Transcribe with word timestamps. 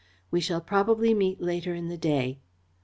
We 0.31 0.41
shall 0.41 0.61
probably 0.61 1.13
meet 1.13 1.41
later 1.43 1.75
in 1.75 1.87
the 1.89 1.95
day." 1.95 2.39